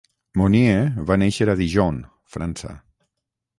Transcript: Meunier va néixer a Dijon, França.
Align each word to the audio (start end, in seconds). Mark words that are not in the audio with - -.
Meunier 0.39 0.79
va 1.11 1.17
néixer 1.25 1.47
a 1.53 1.57
Dijon, 1.61 2.01
França. 2.37 2.75